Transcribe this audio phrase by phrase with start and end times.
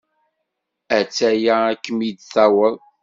[0.97, 2.77] A-tt-aya ad kem-in-taweḍ.